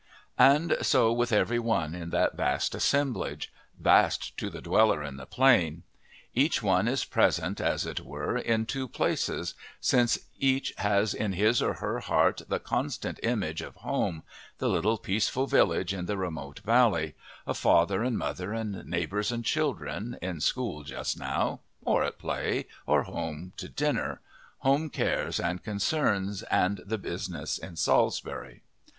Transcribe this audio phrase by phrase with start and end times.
[0.39, 5.27] And so with every one in that vast assemblage vast to the dweller in the
[5.27, 5.83] Plain.
[6.33, 11.61] Each one is present as it were in two places, since each has in his
[11.61, 14.23] or her heart the constant image of home
[14.57, 17.13] the little, peaceful village in the remote valley;
[17.45, 22.65] of father and mother and neighbours and children, in school just now, or at play,
[22.87, 24.19] or home to dinner
[24.61, 28.63] home cares and concerns and the business in Salisbury.